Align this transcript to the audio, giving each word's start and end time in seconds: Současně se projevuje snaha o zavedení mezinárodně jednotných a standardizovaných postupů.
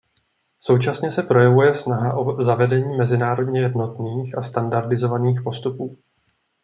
Současně 0.59 1.11
se 1.11 1.23
projevuje 1.23 1.73
snaha 1.73 2.13
o 2.13 2.43
zavedení 2.43 2.97
mezinárodně 2.97 3.61
jednotných 3.61 4.37
a 4.37 4.41
standardizovaných 4.41 5.41
postupů. 5.41 5.97